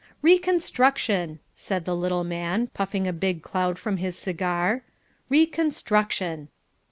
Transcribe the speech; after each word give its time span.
"Reconstruction," 0.23 1.37
said 1.53 1.85
the 1.85 1.95
little 1.95 2.23
man, 2.23 2.71
puffing 2.73 3.07
a 3.07 3.13
big 3.13 3.43
cloud 3.43 3.77
from 3.77 3.97
his 3.97 4.17
cigar, 4.17 4.81
"reconstruction." 5.29 6.47